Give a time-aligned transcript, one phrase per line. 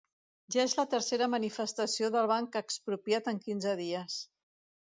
[0.53, 4.21] Ja és la tercera manifestació del Banc Expropiat en quinze dies